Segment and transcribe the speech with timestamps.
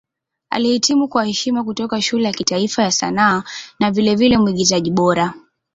[0.49, 3.43] Alihitimu kwa heshima kutoka Shule ya Kitaifa ya Sanaa
[3.79, 5.33] na vilevile Mwigizaji Bora.